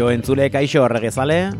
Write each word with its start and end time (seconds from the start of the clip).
Kaixo 0.00 0.14
entzule, 0.16 0.46
kaixo 0.48 0.88
regezale 0.88 1.52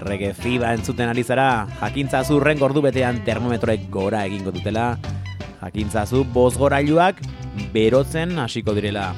Rege 0.00 0.30
fiba 0.32 0.70
entzuten 0.72 1.10
ari 1.12 1.20
zara. 1.20 1.66
Jakintzazu 1.82 2.38
ren 2.40 2.56
gordu 2.56 2.80
betean 2.80 3.18
termometroek 3.26 3.90
gora 3.92 4.22
egingo 4.24 4.54
dutela. 4.56 4.96
Jakintzazu 5.60 6.22
bozgorailuak 6.32 7.20
berotzen 7.74 8.32
hasiko 8.40 8.72
direla. 8.72 9.10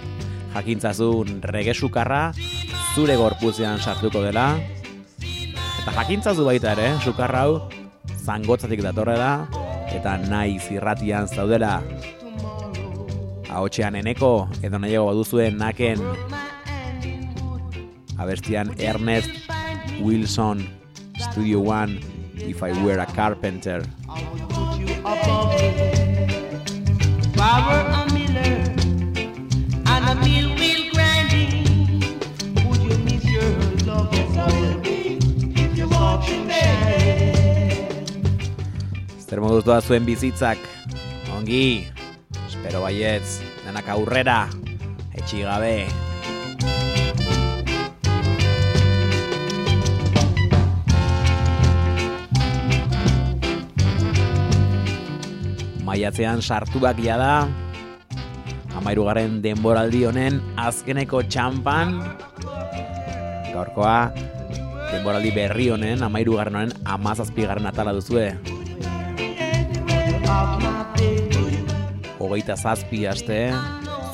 Jakintzazu 0.56 1.12
rege 1.46 1.76
sukarra 1.78 2.32
zure 2.96 3.14
gorpuzean 3.14 3.78
sartuko 3.78 4.24
dela. 4.26 4.48
Eta 5.22 5.94
jakintzazu 6.00 6.42
baita 6.42 6.74
ere, 6.74 6.90
sukarra 7.06 7.46
hau 7.46 7.70
zangotzatik 8.18 8.82
datorrela 8.82 9.46
Eta 9.94 10.18
nahi 10.26 10.58
zirratian 10.58 11.30
zaudela. 11.30 11.76
Ahotxean 13.46 14.02
eneko 14.02 14.48
edo 14.58 14.82
nahiago 14.82 15.12
baduzuen 15.12 15.62
naken 15.62 16.02
abestian 18.20 18.74
Ernest 18.78 19.30
Wilson 20.00 20.68
Studio 21.16 21.60
One 21.60 22.00
If 22.36 22.62
I 22.62 22.72
Were 22.84 23.00
a 23.00 23.06
Carpenter. 23.06 23.82
Zer 39.30 39.38
moduz 39.40 39.62
doa 39.64 39.78
zuen 39.80 40.04
bizitzak 40.04 40.58
Ongi 41.36 41.86
Espero 42.50 42.82
baietz 42.82 43.38
Denak 43.64 43.88
aurrera 43.94 44.42
Etxi 45.14 45.46
Maiatzean 55.90 56.38
sartuak 56.38 57.00
jada. 57.02 57.48
Amairugarren 58.78 59.40
denboraldi 59.42 60.04
honen 60.06 60.36
azkeneko 60.54 61.24
txampan 61.26 61.96
Gaurkoa 63.50 64.12
denboraldi 64.92 65.32
berri 65.34 65.66
honen 65.74 66.04
Amairugarren 66.06 66.60
honen 66.60 66.76
amazazpigarren 66.94 67.66
atala 67.66 67.96
duzue. 67.96 68.28
Hogeita 72.22 72.54
zazpi 72.54 73.02
aste, 73.10 73.40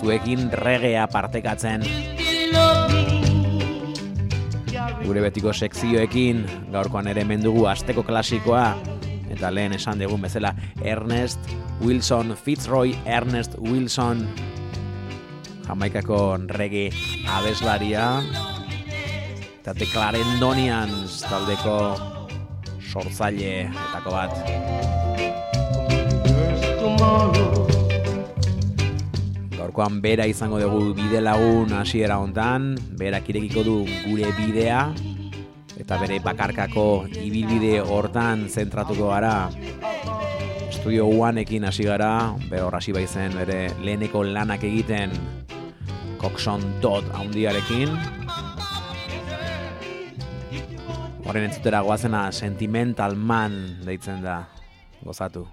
zuekin 0.00 0.49
regea 0.64 1.05
partekatzen. 1.12 1.84
Gure 5.05 5.29
betiko 5.29 5.52
sekzioekin, 5.52 6.46
gaurkoan 6.72 7.12
ere 7.12 7.29
mendugu 7.29 7.69
asteko 7.69 8.06
klasikoa, 8.06 8.70
eta 9.36 9.52
lehen 9.52 9.74
esan 9.76 10.00
dugun 10.00 10.22
bezala 10.24 10.54
Ernest 10.80 11.38
Wilson, 11.84 12.32
Fitzroy 12.36 12.94
Ernest 13.04 13.54
Wilson, 13.60 14.24
Jamaikako 15.66 16.38
rege 16.48 16.88
abeslaria, 17.28 18.22
eta 19.60 19.74
The 19.74 19.86
Clarendonians 19.92 21.20
taldeko 21.28 21.76
sortzaile 22.80 23.66
etako 23.68 24.14
bat. 24.14 24.32
Gaurkoan 29.56 30.00
bera 30.00 30.24
izango 30.30 30.62
dugu 30.62 30.94
bide 30.96 31.20
lagun 31.20 31.74
hasiera 31.76 32.16
hontan, 32.22 32.76
berak 32.96 33.28
irekiko 33.28 33.66
du 33.66 33.76
gure 34.06 34.32
bidea 34.38 34.86
eta 35.76 35.99
bere 36.00 36.19
bakarkako 36.25 37.06
ibilbide 37.20 37.81
hortan 37.81 38.46
zentratuko 38.49 39.11
gara. 39.12 39.49
Estudio 40.70 41.06
Oneekin 41.08 41.67
hasi 41.69 41.87
gara, 41.87 42.34
bere 42.49 42.62
hor 42.64 42.76
hasi 42.78 42.94
baizen 42.96 43.37
bere 43.37 43.58
leheneko 43.82 44.25
lanak 44.25 44.64
egiten 44.64 45.12
Coxon 46.20 46.64
Todd 46.81 47.11
haundiarekin. 47.14 47.93
Horren 51.26 51.49
entzutera 51.49 51.82
goazena 51.82 52.31
Sentimental 52.32 53.17
Man 53.19 53.61
deitzen 53.84 54.22
da. 54.25 54.44
Gozatu. 55.05 55.46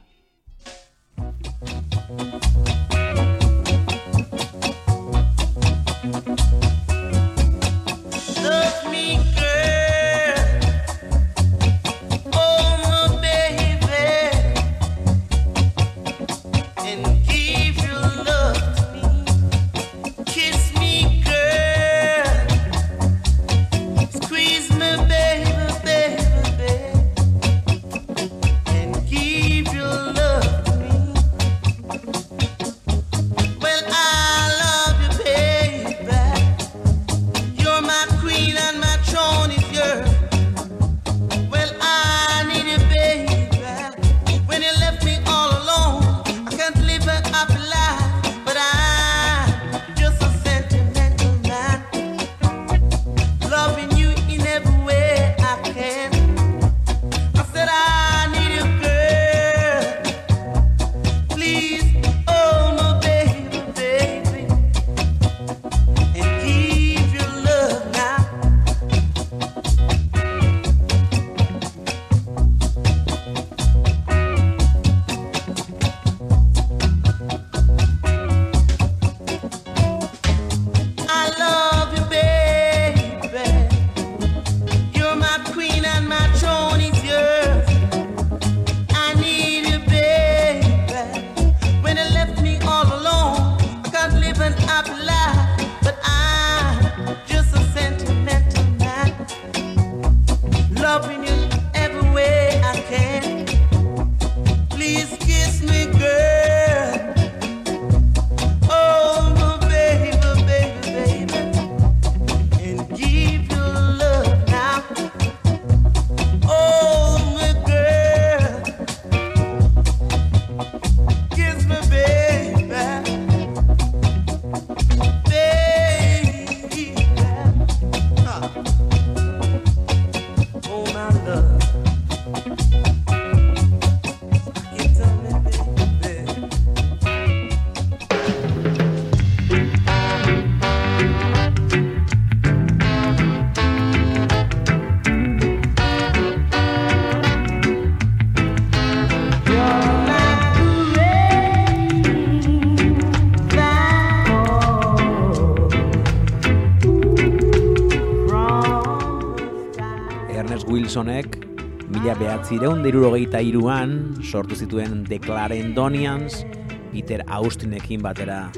Mila 162.44 162.60
behatzireun 162.60 162.84
dirurogeita 162.84 163.40
iruan 163.40 164.16
sortu 164.22 164.56
zituen 164.56 165.06
The 165.08 165.18
Clarendonians 165.20 166.44
Peter 166.92 167.24
Austinekin 167.28 168.02
batera. 168.04 168.52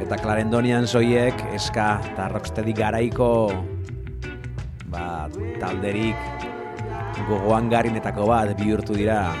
Eta 0.00 0.16
Clarendonians 0.16 0.94
hoiek 0.94 1.36
eska 1.52 2.00
eta 2.12 2.28
rocksteady 2.32 2.72
garaiko 2.72 3.52
ba, 4.88 5.28
talderik 5.60 6.16
gogoan 7.28 7.68
garinetako 7.68 8.26
bat 8.26 8.56
bihurtu 8.56 8.96
dira. 8.96 9.34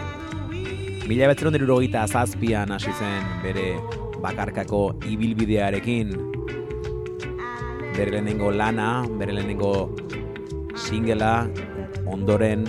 Mila 1.08 1.32
dirurogeita 1.32 2.06
zazpian 2.06 2.70
hasi 2.70 2.92
zen 2.92 3.24
bere 3.42 3.80
bakarkako 4.20 5.00
ibilbidearekin 5.08 6.29
bere 8.00 8.12
lehenengo 8.12 8.48
lana, 8.50 9.04
bere 9.20 9.34
lehenengo 9.36 9.92
singela 10.72 11.44
ondoren 12.08 12.64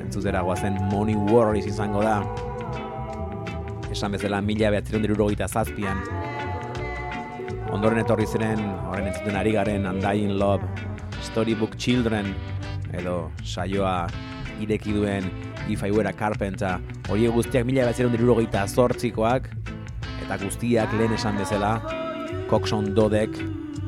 entzutera 0.00 0.40
goazen 0.40 0.78
Money 0.88 1.16
Worries 1.28 1.66
izango 1.68 2.00
da. 2.00 2.22
Esan 3.92 4.16
bezala 4.16 4.40
mila 4.40 4.70
behatzireun 4.72 5.04
dirurogeita 5.04 5.50
zazpian. 5.52 6.00
Ondoren 7.76 8.00
etorri 8.06 8.24
ziren 8.24 8.64
horren 8.88 9.12
entzuten 9.12 9.36
ari 9.36 9.52
garen 9.58 9.84
Undying 9.84 10.38
Love 10.40 10.64
Storybook 11.28 11.76
Children 11.76 12.32
edo 12.96 13.28
saioa 13.44 14.08
ireki 14.64 14.96
duen 14.96 15.28
If 15.68 15.84
I 15.84 15.92
Were 15.92 16.08
a 16.08 16.16
Carpenter. 16.16 16.80
Horiek 17.12 17.36
guztiak 17.36 17.68
mila 17.68 17.84
behatzireun 17.84 18.16
dirurogeita 18.16 18.64
zortzikoak 18.64 19.52
eta 20.24 20.40
guztiak 20.40 20.96
lehen 20.96 21.20
esan 21.20 21.36
bezala 21.36 21.76
Coxon 22.48 22.94
Dodek 22.96 23.36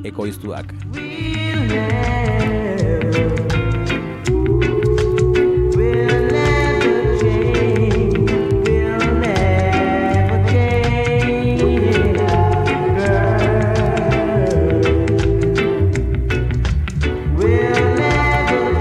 ekoiztuak. 0.04 0.74
Change. 0.92 1.78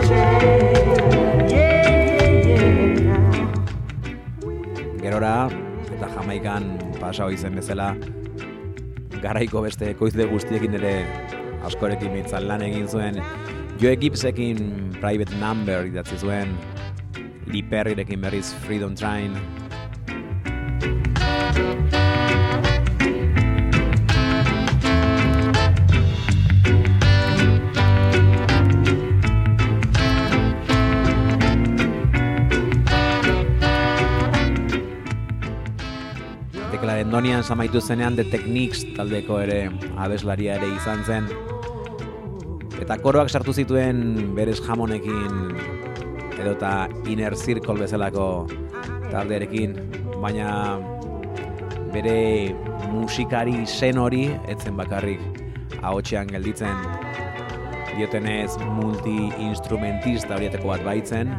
Change, 0.08 0.54
change. 2.44 3.02
Gerora, 5.02 5.50
eta 5.92 6.08
Jamaikan 6.16 6.64
pasa 7.00 7.30
izen 7.34 7.56
bezala, 7.56 7.96
garaiko 9.22 9.62
beste 9.66 9.92
ekoizle 9.94 10.26
guztiekin 10.32 10.76
ere 10.80 10.94
askorekin 11.68 12.14
mitzan 12.16 12.48
lan 12.50 12.64
egin 12.66 12.88
zuen, 12.90 13.20
Joe 13.82 13.96
Gibbsekin 14.02 14.92
Private 15.00 15.38
Number 15.42 15.86
idatzi 15.90 16.18
zuen, 16.18 16.56
Lee 17.48 17.64
Perryrekin 17.70 18.22
berriz 18.22 18.52
Freedom 18.66 18.96
Train, 18.98 19.38
Katalonian 37.22 37.46
samaitu 37.46 37.78
zenean 37.78 38.16
The 38.18 38.24
Techniques 38.26 38.80
taldeko 38.98 39.36
ere 39.44 39.70
abeslaria 39.94 40.56
ere 40.58 40.72
izan 40.74 41.04
zen. 41.06 41.28
Eta 42.82 42.96
koroak 42.98 43.30
sartu 43.30 43.54
zituen 43.54 44.34
berez 44.34 44.56
jamonekin 44.66 45.52
edota 46.42 46.90
Inner 47.06 47.38
Circle 47.38 47.78
bezalako 47.78 48.48
talderekin, 49.12 49.78
baina 50.18 50.80
bere 51.94 52.56
musikari 52.90 53.68
zen 53.68 54.02
hori 54.02 54.24
etzen 54.50 54.74
bakarrik 54.82 55.22
ahotsean 55.84 56.26
gelditzen 56.26 56.74
diotenez 58.00 58.58
multi-instrumentista 58.82 60.42
horietako 60.42 60.74
bat 60.74 60.90
baitzen 60.90 61.38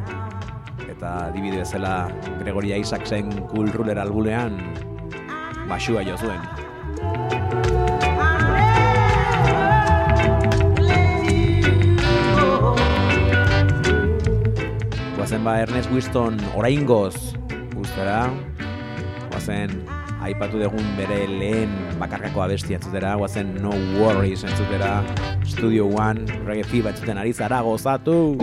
eta 0.87 1.33
dibidezela 1.35 2.07
Gregoria 2.39 2.79
Isaacsen 2.79 3.35
Cool 3.51 3.75
Ruler 3.75 3.99
albulean 3.99 4.63
basua 5.73 6.03
jo 6.05 6.17
zuen. 6.21 6.41
Guazen 15.17 15.45
ba 15.45 15.57
Ernest 15.63 15.89
Winston 15.89 16.37
oraingoz 16.53 17.17
guztara, 17.73 18.27
guazen 19.31 19.73
aipatu 20.21 20.61
degun 20.61 20.93
bere 20.99 21.25
lehen 21.31 21.73
bakarkako 22.03 22.45
abesti 22.45 22.77
entzutera, 22.77 23.15
guazen 23.17 23.57
No 23.65 23.73
Worries 23.97 24.45
entzutera, 24.45 24.99
Studio 25.49 25.89
One, 25.89 26.29
Reggae 26.45 26.69
Fiba 26.69 26.93
entzuten 26.93 27.25
ari 27.25 27.33
zara 27.33 27.65
gozatu! 27.65 28.37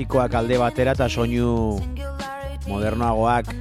Klasikoak 0.00 0.32
alde 0.32 0.56
batera 0.56 0.92
eta 0.96 1.08
soinu 1.12 1.76
modernoagoak. 2.64 3.52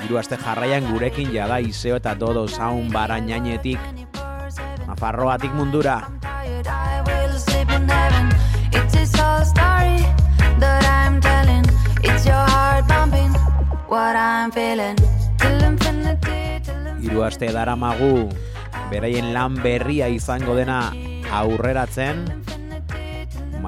Hiru 0.00 0.16
aste 0.16 0.38
jarraian 0.40 0.88
gurekin 0.88 1.28
jada 1.28 1.60
iseo 1.60 1.96
eta 2.00 2.14
dodo 2.14 2.48
sound 2.48 2.92
barainanetik 2.92 3.76
Nafarroatik 4.86 5.52
mundura. 5.52 6.08
Hiru 17.04 17.22
aste 17.22 17.52
daramagu 17.52 18.32
beraien 18.88 19.34
lan 19.36 19.60
berria 19.60 20.08
izango 20.08 20.56
dena 20.56 20.88
aurreratzen 21.28 22.24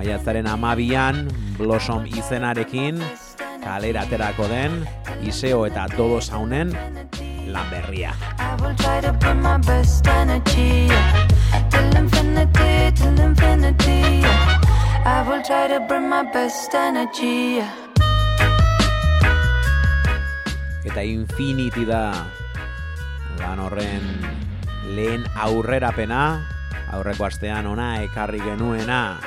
maiatzaren 0.01 0.47
amabian 0.47 1.30
Blossom 1.61 2.07
izenarekin 2.09 2.97
kalera 3.61 4.07
aterako 4.09 4.47
den 4.49 4.81
Iseo 5.21 5.67
eta 5.69 5.85
Dodo 5.93 6.17
Saunen 6.25 6.73
lan 7.53 7.67
berria. 7.69 8.17
I 8.41 8.57
will 8.57 8.73
try 8.77 9.01
to 9.05 9.13
bring 9.13 9.43
my 9.43 9.59
best 9.61 10.07
energy. 16.75 17.61
Eta 20.85 21.03
Infinity 21.05 21.85
da 21.85 22.25
lan 23.37 23.61
horren 23.61 24.09
lehen 24.97 25.29
aurrerapena, 25.37 26.41
aurreko 26.97 27.29
astean 27.29 27.69
ona 27.69 28.01
ekarri 28.07 28.41
genuena. 28.41 29.21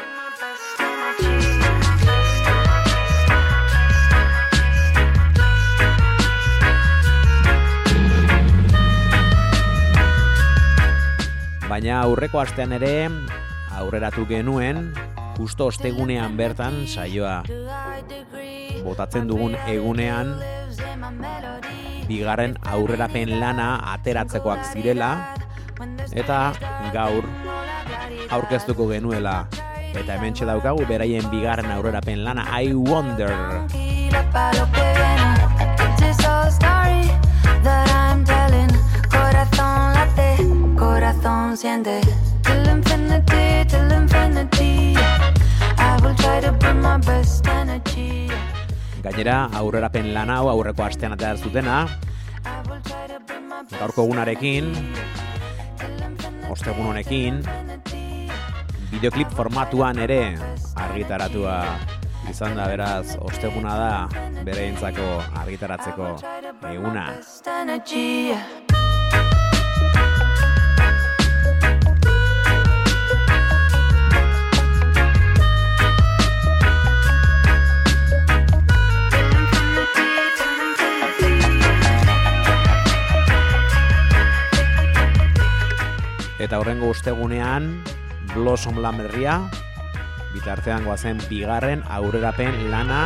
Baina 11.73 12.03
aurreko 12.05 12.37
astean 12.37 12.75
ere 12.75 13.07
aurreratu 13.73 14.27
genuen, 14.29 14.91
justo 15.39 15.71
ostegunean 15.71 16.35
bertan 16.37 16.75
saioa. 16.85 17.39
Botatzen 18.85 19.25
dugun 19.25 19.55
egunean 19.65 20.35
bigarren 22.05 22.53
aurrerapen 22.75 23.33
lana 23.41 23.71
ateratzekoak 23.95 24.69
zirela 24.69 25.09
eta 26.13 26.39
gaur 26.93 27.25
aurkeztuko 28.37 28.91
genuela. 28.93 29.39
Eta 29.97 30.19
hementxe 30.19 30.45
daukagu 30.45 30.85
beraien 30.85 31.25
bigarren 31.33 31.73
aurrerapen 31.73 32.21
lana 32.27 32.45
I 32.53 32.77
Wonder 32.77 33.33
corazón 41.21 41.57
siente. 41.57 42.01
Till 42.43 42.69
infinity, 42.69 43.65
till 43.67 43.91
infinity. 43.91 44.95
I 45.77 45.99
will 46.01 46.15
try 46.15 46.41
to 46.41 46.51
bring 46.53 46.81
my 46.81 46.97
best 46.97 47.45
energy. 47.47 48.29
gainera 49.03 49.49
aurrerapen 49.51 50.13
lan 50.13 50.29
hau 50.31 50.47
aurreko 50.47 50.83
astean 50.85 51.11
atera 51.11 51.35
zutena 51.35 51.87
gaurko 53.75 54.05
egunarekin 54.05 54.69
ostegun 56.49 56.87
honekin 56.87 57.41
bideoklip 58.93 59.35
formatuan 59.35 59.99
ere 59.99 60.37
argitaratua 60.87 61.57
izan 62.31 62.55
da 62.55 62.69
beraz 62.71 63.17
osteguna 63.19 63.75
da 63.75 63.93
bereentzako 64.47 65.09
argitaratzeko 65.43 66.15
eguna 66.71 67.09
eta 86.43 86.59
horrengo 86.59 86.89
ostegunean 86.91 87.69
Blossom 88.33 88.81
lan 88.83 88.97
berria 88.99 89.37
bitartean 90.33 90.83
goazen 90.83 91.21
bigarren 91.29 91.83
aurrerapen 91.87 92.57
lana 92.71 93.05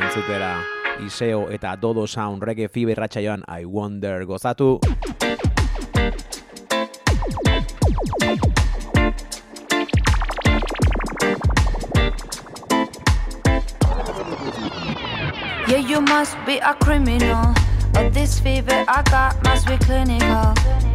entzutera 0.00 0.54
Iseo 1.04 1.50
eta 1.52 1.74
Dodo 1.76 2.06
Sound 2.06 2.42
Reggae 2.42 2.70
Fever 2.72 2.96
ratsaioan 2.96 3.44
I 3.48 3.66
Wonder 3.66 4.24
gozatu 4.24 4.78
Yeah, 15.68 15.78
you 15.78 16.00
must 16.00 16.36
be 16.44 16.58
a 16.58 16.74
criminal. 16.74 17.54
But 17.94 18.12
this 18.12 18.40
fever 18.40 18.84
I 18.88 19.02
got 19.08 19.42
must 19.42 19.66
be 19.66 19.78
clinical. 19.78 20.91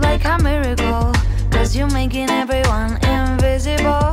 Like 0.00 0.24
a 0.24 0.38
miracle, 0.42 1.12
cause 1.50 1.76
you're 1.76 1.90
making 1.90 2.30
everyone 2.30 2.92
invisible. 3.04 4.12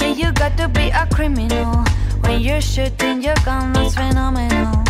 Yeah, 0.00 0.12
you 0.14 0.32
got 0.32 0.56
to 0.58 0.68
be 0.68 0.90
a 0.90 1.06
criminal. 1.12 1.84
When 2.22 2.40
you're 2.40 2.60
shooting 2.60 3.22
your 3.22 3.34
gun, 3.44 3.72
that's 3.72 3.94
phenomenal. 3.94 4.84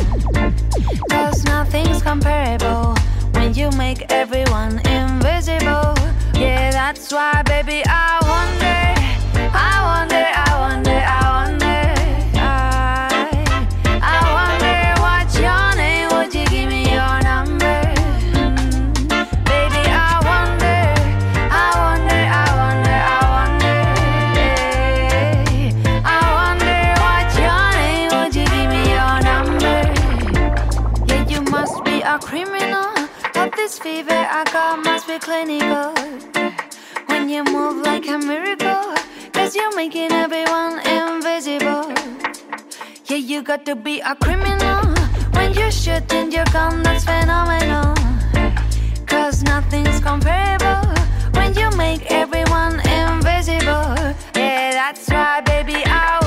Cause 1.11 1.45
nothing's 1.45 2.03
comparable 2.03 2.95
when 3.33 3.55
you 3.55 3.71
make 3.73 4.11
everyone 4.11 4.79
invisible. 4.87 5.95
Yeah, 6.35 6.71
that's 6.71 7.13
why, 7.13 7.43
baby, 7.43 7.83
I 7.87 8.19
wonder, 8.33 9.02
clinical. 35.23 35.95
When 37.07 37.29
you 37.29 37.45
move 37.45 37.77
like 37.87 38.09
a 38.09 38.19
miracle, 38.19 38.93
cause 39.33 39.55
you're 39.55 39.75
making 39.77 40.11
everyone 40.11 40.81
invisible. 40.85 41.95
Yeah, 43.07 43.23
you 43.31 43.43
got 43.43 43.65
to 43.67 43.77
be 43.77 44.01
a 44.01 44.17
criminal. 44.17 44.83
When 45.37 45.55
you're 45.55 45.71
shooting 45.71 46.33
your 46.33 46.45
gun, 46.47 46.83
that's 46.83 47.05
phenomenal. 47.05 47.95
Cause 49.07 49.45
nothing's 49.45 50.01
comparable 50.01 50.83
when 51.35 51.55
you 51.55 51.71
make 51.77 52.11
everyone 52.11 52.75
invisible. 52.81 53.95
Yeah, 54.35 54.73
that's 54.75 55.09
why, 55.09 55.41
baby, 55.43 55.85
I 55.87 56.22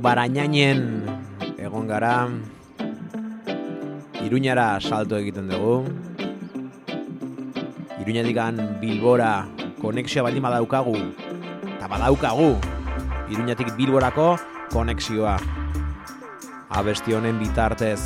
Barainainen 0.00 1.04
egon 1.58 1.86
gara. 1.88 2.28
Iruñara 4.24 4.80
salto 4.80 5.16
egiten 5.16 5.48
dugu. 5.48 5.84
Iruñatikan 8.02 8.80
Bilbora 8.80 9.48
konexioa 9.80 10.28
baldin 10.28 10.42
badaukagu. 10.42 10.96
Eta 11.76 11.88
badaukagu. 11.88 12.56
Iruñatik 13.30 13.74
Bilborako 13.76 14.36
konexioa. 14.72 15.36
Abesti 16.68 17.14
honen 17.14 17.38
bitartez 17.38 18.00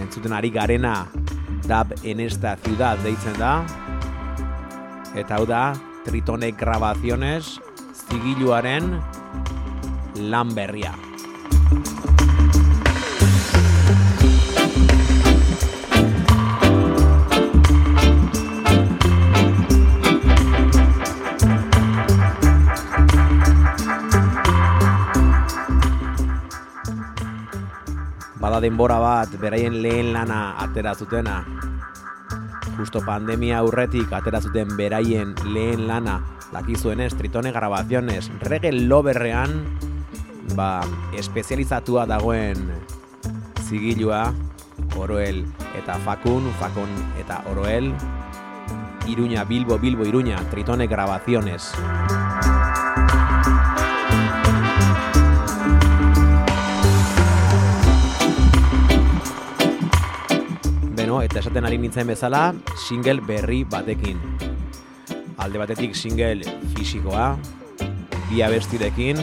entzuten 0.00 0.32
ari 0.32 0.50
garena 0.50 1.06
dab 1.68 1.92
en 2.02 2.20
esta 2.20 2.56
ciudad 2.56 2.98
deitzen 3.04 3.38
da. 3.38 3.62
Eta 5.14 5.36
hau 5.36 5.46
da 5.46 5.72
Tritonek 6.04 6.58
Grabaciones 6.58 7.60
zigiluaren 8.08 8.98
lan 10.30 10.54
berria. 10.54 10.92
Bada 28.42 28.58
denbora 28.58 28.98
bat 28.98 29.30
beraien 29.38 29.82
lehen 29.82 30.12
lana 30.12 30.58
atera 30.58 30.94
zutena. 30.94 31.44
Justo 32.76 33.02
pandemia 33.06 33.58
aurretik 33.62 34.10
atera 34.10 34.40
zuten 34.42 34.76
beraien 34.76 35.34
lehen 35.54 35.86
lana 35.86 36.20
dakizuenez, 36.52 37.14
Tritone 37.16 37.50
Grabaciones, 37.50 38.30
reggae 38.40 38.72
loberrean, 38.72 39.64
ba, 40.54 40.80
espezializatua 41.16 42.06
dagoen 42.06 42.70
zigilua, 43.68 44.32
Oroel 44.98 45.46
eta 45.78 45.96
Fakun, 46.04 46.50
Fakun 46.60 46.90
eta 47.20 47.42
Oroel, 47.50 47.92
Iruña, 49.06 49.44
Bilbo, 49.44 49.78
Bilbo, 49.78 50.04
Iruña, 50.04 50.38
Tritone 50.50 50.86
Grabaciones. 50.86 51.72
Beno, 60.94 61.22
eta 61.22 61.40
esaten 61.40 61.64
ari 61.64 61.78
nintzen 61.78 62.06
bezala, 62.06 62.52
single 62.76 63.20
berri 63.26 63.64
batekin. 63.64 64.20
Alde 65.42 65.58
batetik 65.58 65.96
single 65.96 66.44
fisikoa, 66.76 67.32
bi 68.28 68.44
abestirekin, 68.44 69.18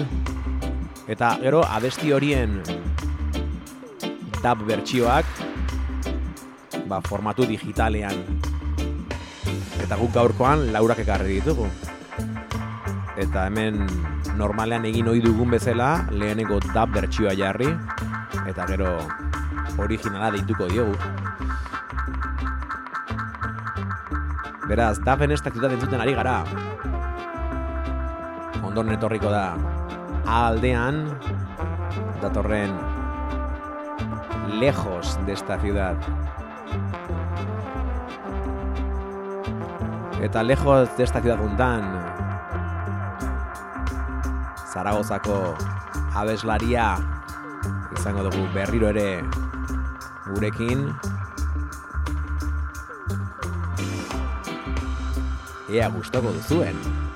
eta 1.09 1.33
gero 1.41 1.63
abesti 1.65 2.11
horien 2.13 2.59
dub 4.39 4.59
bertsioak 4.69 5.25
ba, 6.85 7.01
formatu 7.01 7.47
digitalean. 7.49 8.13
Eta 9.81 9.97
guk 9.97 10.13
gaurkoan 10.13 10.69
laurak 10.73 11.01
ekarri 11.01 11.39
ditugu. 11.39 11.65
Eta 13.17 13.47
hemen 13.49 13.81
normalean 14.37 14.85
egin 14.85 15.09
ohi 15.09 15.23
dugun 15.25 15.49
bezala 15.57 16.05
lehenengo 16.13 16.61
dub 16.61 16.93
bertsioa 16.93 17.33
jarri 17.33 17.73
eta 18.45 18.69
gero 18.69 18.93
originala 19.81 20.29
deituko 20.37 20.69
diogu. 20.69 20.93
Beraz, 24.69 25.01
dapen 25.01 25.33
ez 25.33 25.41
ciudad 25.41 25.73
entzuten 25.73 26.01
ari 26.01 26.13
gara. 26.13 26.43
Ondoren 28.61 28.93
etorriko 28.93 29.33
da 29.33 29.78
aldean 30.29 31.09
datorren 32.21 32.69
lejos 34.59 35.17
de 35.25 35.33
esta 35.33 35.57
ciudad. 35.59 35.97
Eta 40.21 40.43
lejos 40.43 40.95
de 40.97 41.03
esta 41.03 41.21
ciudad 41.21 41.39
juntan 41.39 41.81
Zaragozako 44.71 45.55
abeslaria 46.13 46.97
izango 47.97 48.23
dugu 48.29 48.45
berriro 48.53 48.89
ere 48.89 49.23
gurekin 50.29 50.93
ea 55.69 55.87
gustoko 55.89 56.31
duzuen. 56.37 57.08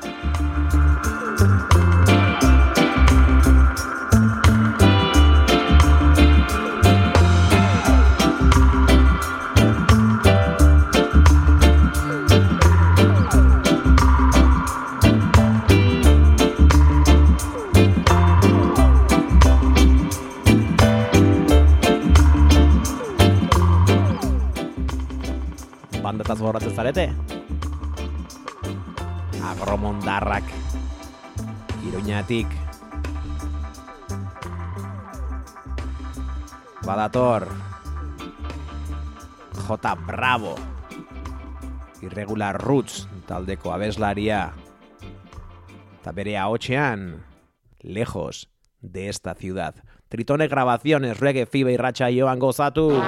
Borratzen 26.53 26.75
zarete? 26.75 27.09
agromondarrak 29.41 30.43
Iruñatik 31.87 32.45
Badator 36.85 37.47
J. 39.65 39.95
Bravo 40.05 40.53
Irregular 42.05 42.61
Roots 42.61 43.07
taldeko 43.25 43.73
abeslaria 43.73 44.53
eta 45.97 46.13
bere 46.13 46.37
ahotxean 46.37 47.25
lejos 47.81 48.49
de 48.79 49.09
esta 49.09 49.33
ciudad. 49.33 49.75
Tritone 50.09 50.47
grabaciones, 50.47 51.19
reggae, 51.19 51.47
fiba 51.47 51.71
y 51.71 51.77
racha 51.77 52.09
joan 52.13 52.37
gozatu. 52.37 53.01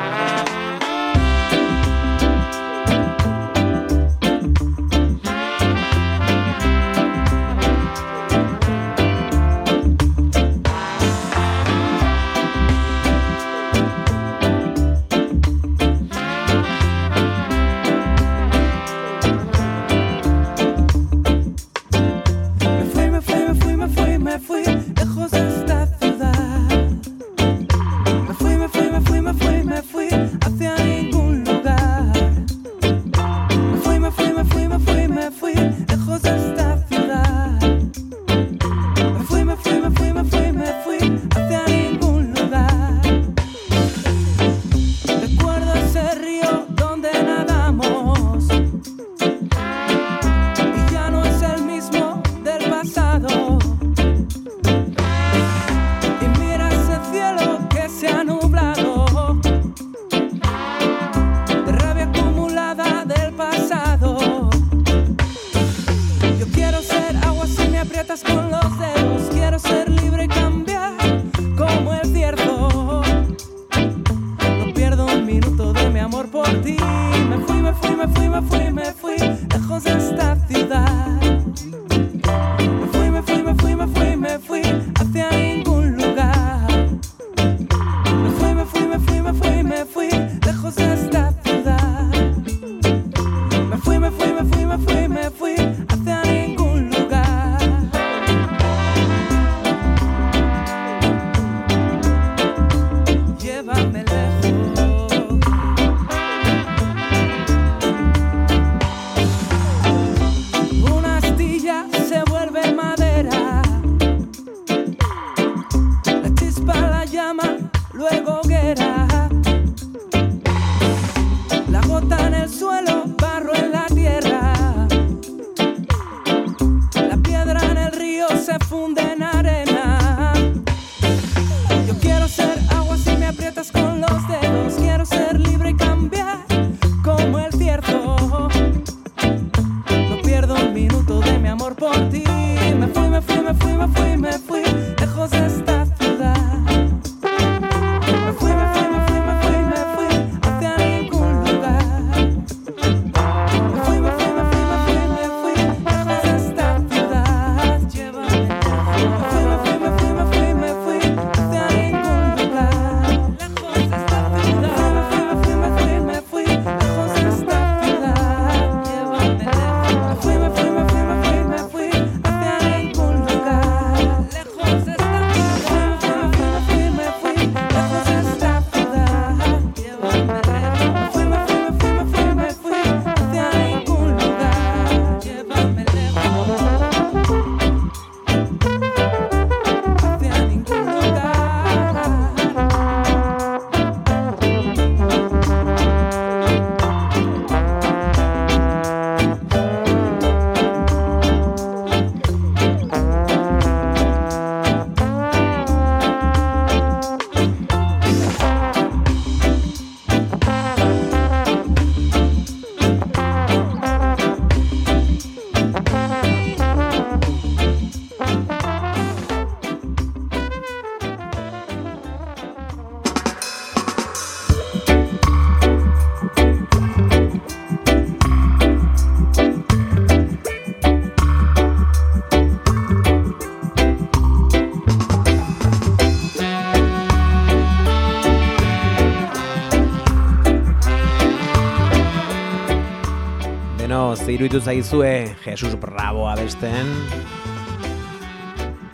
Zeiruitu 244.36 244.60
zaizue 244.60 245.32
Jesus 245.46 245.78
Bravo 245.80 246.26
abesten. 246.28 246.90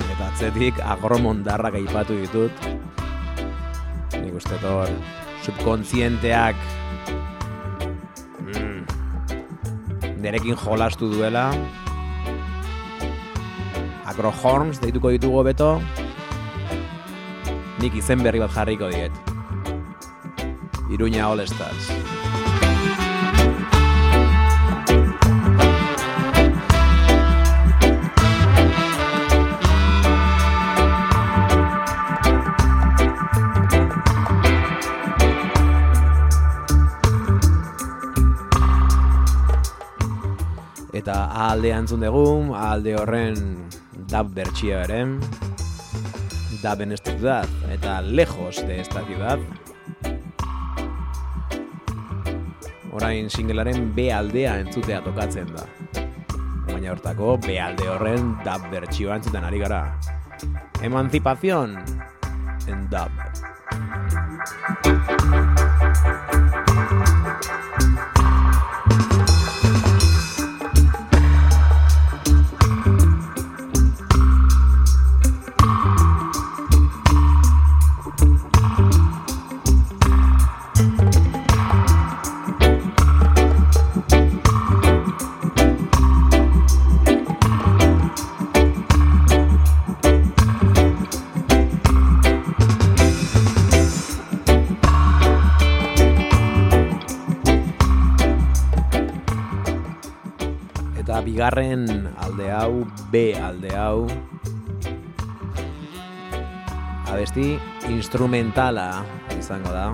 Eta 0.06 0.28
atzetik 0.28 0.78
agromondarrak 0.86 1.80
aipatu 1.80 2.14
ditut. 2.14 2.54
Nik 4.22 4.38
uste 4.38 4.60
tor, 4.62 4.86
subkontzienteak 5.42 6.62
mm, 8.52 8.86
nerekin 10.22 10.62
jolastu 10.62 11.10
duela. 11.10 11.50
Agrohorns 14.14 14.78
deituko 14.86 15.10
ditugu 15.18 15.42
beto. 15.50 15.74
Nik 17.82 17.98
izen 17.98 18.22
berri 18.22 18.46
bat 18.46 18.54
jarriko 18.54 18.94
diet. 18.94 19.18
Iruña 20.94 21.34
All 21.34 21.42
Stars. 21.50 22.21
Eta 41.02 41.32
alde 41.50 41.72
antzun 41.74 42.04
dugu, 42.06 42.54
alde 42.54 42.92
horren 42.94 43.40
dab 44.12 44.28
bertxia 44.36 44.84
ere. 44.84 45.00
Dab 46.62 46.84
en 46.86 46.92
esta 46.94 47.42
eta 47.74 48.02
lejos 48.02 48.62
de 48.68 48.82
esta 48.82 49.02
ciudad. 49.08 49.40
Orain 52.94 53.32
singelaren 53.32 53.96
B 53.96 54.12
aldea 54.14 54.60
entzutea 54.60 55.02
tokatzen 55.02 55.50
da. 55.56 55.66
Baina 56.70 56.92
hortako 56.92 57.40
B 57.48 57.58
alde 57.60 57.90
horren 57.90 58.36
dab 58.46 58.70
bertxioa 58.70 59.18
entzuten 59.18 59.44
ari 59.44 59.58
gara. 59.58 59.98
Emancipación 60.84 61.80
en 62.68 62.90
dab. 62.92 63.10
Bigarren 101.42 102.06
alde 102.22 102.52
hau, 102.54 102.86
B 103.10 103.34
alde 103.34 103.72
hau, 103.74 104.06
abesti 107.10 107.58
instrumentala 107.90 109.02
izango 109.34 109.74
da. 109.74 109.88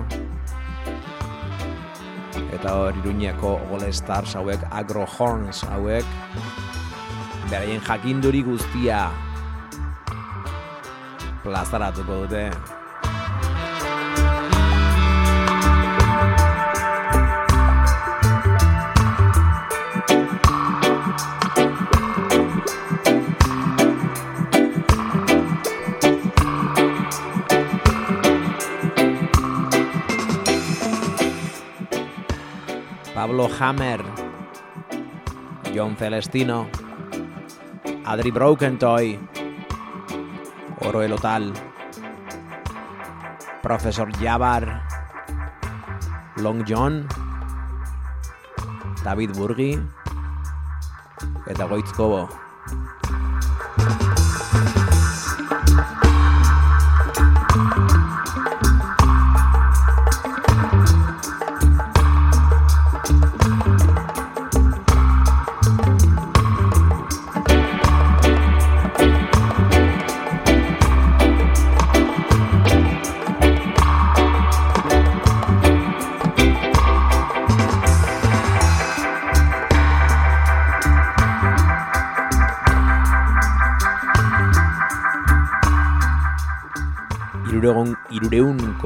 Eta 2.52 2.74
hor 2.76 3.00
Iruñeko 3.00 3.54
All 3.72 3.88
Stars 3.88 4.36
hauek, 4.36 4.60
Agro 4.68 5.06
Horns 5.08 5.64
hauek, 5.64 6.04
beraien 7.48 7.80
jakinduri 7.80 8.44
guztia 8.44 9.06
plazaratuko 11.46 12.26
dute. 12.26 12.77
Pablo 33.28 33.50
Hammer, 33.60 34.00
John 35.74 35.94
Celestino, 35.98 36.66
Adri 38.08 38.32
Brokentoy, 38.32 39.18
Oro 40.80 41.02
Elotal, 41.02 41.52
Profesor 43.60 44.08
Jabbar, 44.16 44.80
Long 46.38 46.64
John, 46.64 47.06
David 49.04 49.36
Burgi, 49.36 49.76
eta 51.44 51.68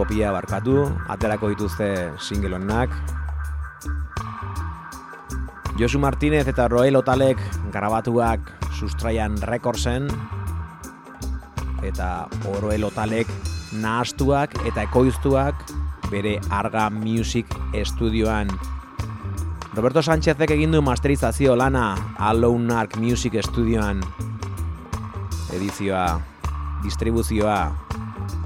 kopia 0.03 0.33
barkatu, 0.35 0.89
aterako 1.15 1.53
dituzte 1.53 1.87
single 2.19 2.57
honak. 2.59 2.91
Josu 5.79 6.01
Martinez 6.03 6.49
eta 6.51 6.67
Roel 6.67 6.99
Otalek 6.99 7.39
grabatuak 7.71 8.51
sustraian 8.75 9.37
rekordzen, 9.47 10.09
eta 11.87 12.27
Oroel 12.51 12.83
Otalek 12.89 13.31
nahastuak 13.79 14.57
eta 14.67 14.83
ekoiztuak 14.89 15.63
bere 16.11 16.41
Arga 16.51 16.89
Music 16.91 17.55
Estudioan. 17.71 18.51
Roberto 19.77 20.03
Sánchezek 20.03 20.51
egin 20.51 20.75
du 20.75 20.83
masterizazio 20.83 21.55
lana 21.55 21.95
Alone 22.19 22.75
Arc 22.75 22.99
Music 22.99 23.39
Estudioan 23.39 24.03
edizioa, 25.55 26.19
distribuzioa, 26.83 27.82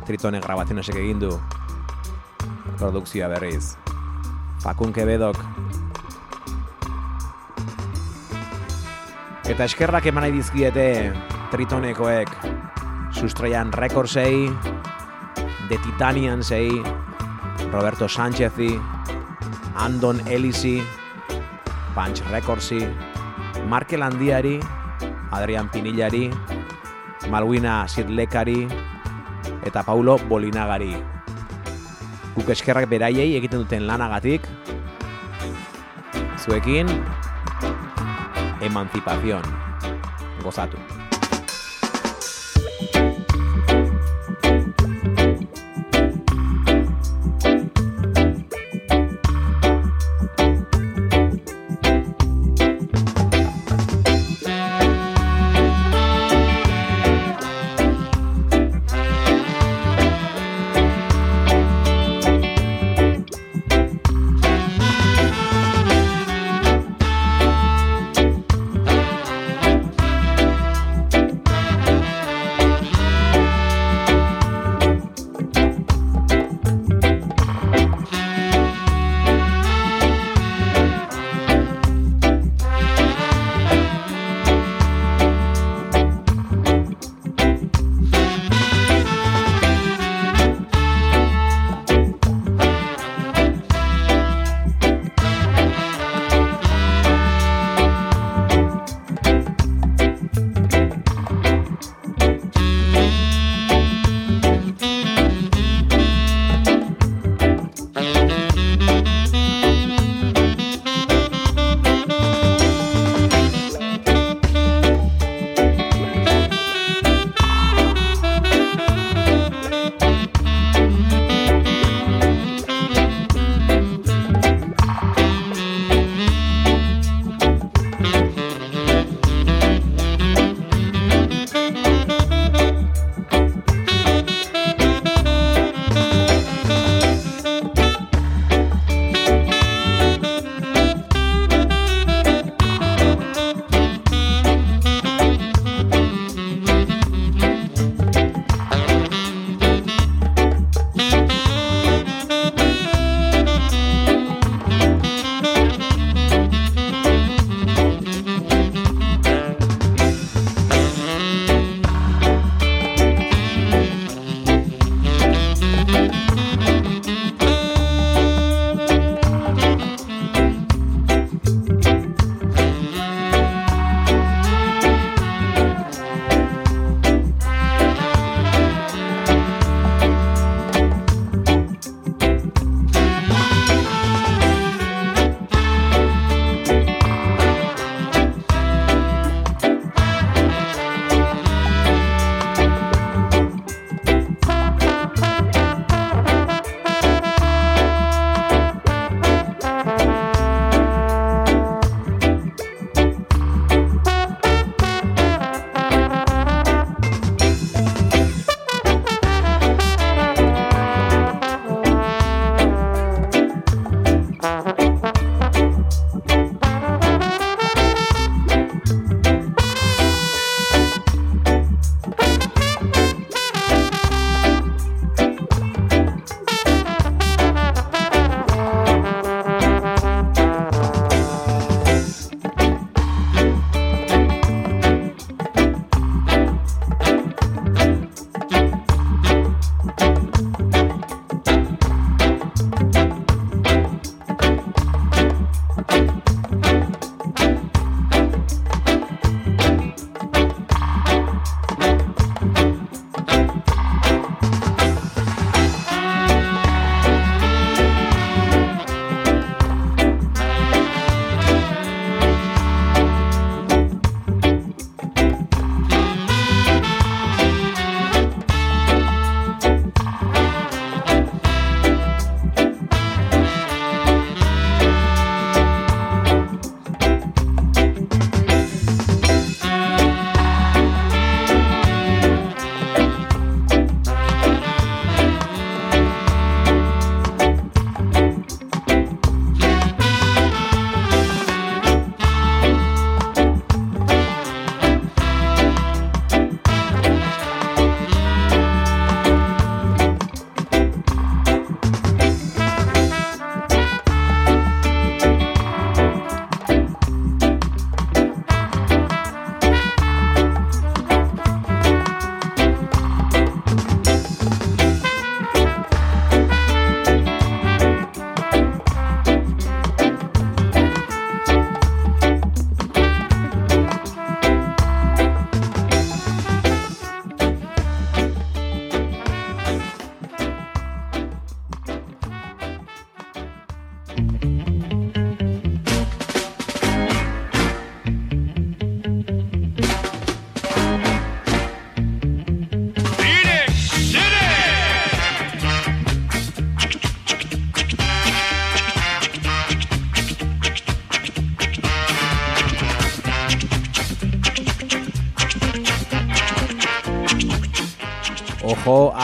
Tritone 0.07 0.39
grabazionesek 0.39 1.01
egin 1.03 1.19
du. 1.19 1.33
Produkzioa 2.79 3.29
berriz. 3.33 3.75
Fakun 4.63 4.93
Quebedok. 4.95 5.41
Eta 9.47 9.67
eskerrak 9.67 10.07
eman 10.07 10.27
nahi 10.27 10.37
dizkiete 10.37 10.87
Tritonekoek. 11.51 12.31
Sustraian 13.17 13.73
Recordsei 13.73 14.47
The 15.69 15.79
Titanian 15.83 16.43
sei 16.45 16.69
Roberto 17.73 18.09
Sánchezi 18.09 18.77
Andon 19.75 20.21
Elisi 20.29 20.83
Punch 21.95 22.21
Recordsi 22.31 22.87
Markel 23.67 24.03
Handiari 24.03 24.61
Adrian 25.33 25.71
Pinillari 25.71 26.31
Malwina 27.31 27.89
Sirlekari 27.89 28.69
eta 29.65 29.83
Paulo 29.83 30.19
Bolinagari. 30.29 30.93
Guk 32.37 32.51
eskerrak 32.53 32.89
beraiei 32.91 33.37
egiten 33.39 33.65
duten 33.65 33.87
lanagatik. 33.87 34.45
Zuekin 36.37 36.91
Emancipación. 38.61 39.43
Gozatu. 40.43 40.96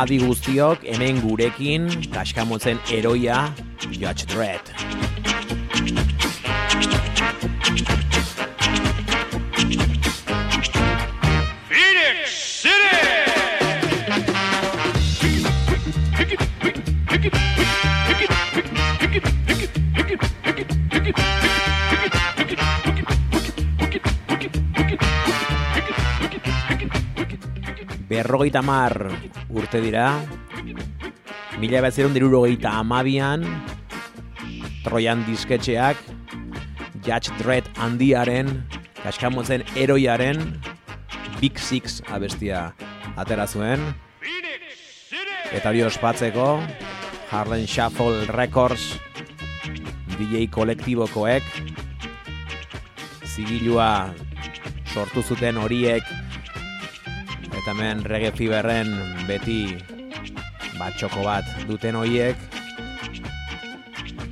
Adi 0.02 0.16
guztiok 0.18 0.82
hemen 0.82 1.20
gurekin 1.22 1.84
kaskamotzen 2.10 2.80
eroia 2.90 3.36
Judge 3.86 4.26
Dredd. 4.26 4.72
Berrogeita 28.10 28.66
mar 28.66 28.98
urte 29.72 29.88
dira, 29.88 30.20
mila 31.56 31.80
betzerun 31.80 32.12
dirurogeita 32.12 32.68
amabian, 32.82 33.40
Trojan 34.84 35.22
disketxeak, 35.24 35.96
Judge 37.00 37.32
Dredd 37.38 37.70
handiaren, 37.80 38.50
kaskamotzen 39.00 39.64
eroiaren, 39.80 40.60
Big 41.40 41.56
Six 41.56 42.02
abestia 42.12 42.74
atera 43.16 43.46
zuen. 43.48 43.80
Eta 45.56 45.72
hori 45.72 45.86
ospatzeko, 45.88 46.60
Harlem 47.32 47.64
Shuffle 47.64 48.26
Records 48.36 48.98
DJ 50.18 50.50
kolektibokoek 50.52 51.48
zigilua 53.24 54.12
sortu 54.92 55.24
zuten 55.24 55.56
horiek 55.56 56.04
hemen 57.72 58.02
reggae 58.04 58.28
fiberren 58.36 58.90
beti 59.24 59.78
batxoko 60.76 61.22
bat 61.24 61.46
duten 61.64 61.96
horiek 61.96 62.36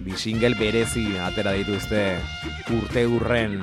bi 0.04 0.12
single 0.12 0.52
berezi 0.58 1.06
atera 1.24 1.54
dituzte 1.56 2.02
urte 2.76 3.06
urren 3.08 3.54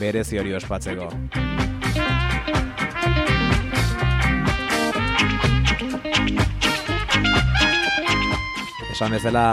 berezi 0.00 0.40
hori 0.40 0.56
ospatzeko. 0.58 1.06
Esan 8.90 9.14
bezala, 9.14 9.44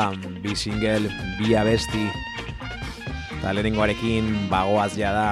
bi 0.41 0.55
single, 0.57 1.11
bi 1.37 1.53
abesti, 1.59 2.07
eta 3.37 3.53
lehenengoarekin 3.53 4.33
bagoaz 4.49 4.95
ja 4.97 5.13
da. 5.13 5.29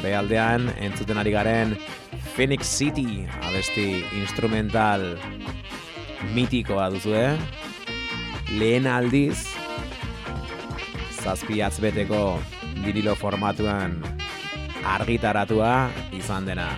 Behaldean, 0.00 0.70
entzuten 0.84 1.20
ari 1.20 1.34
garen 1.34 1.76
Phoenix 2.34 2.66
City 2.66 3.26
abesti 3.46 4.02
instrumental 4.18 5.14
mitikoa 6.34 6.88
duzu, 6.90 7.14
eh? 7.14 7.38
Lehen 8.58 8.88
aldiz, 8.90 9.54
zazpi 11.22 11.62
atzbeteko 11.62 12.24
dirilo 12.82 13.14
formatuan 13.14 14.00
argitaratua 14.96 15.74
izan 16.18 16.50
dena. 16.50 16.72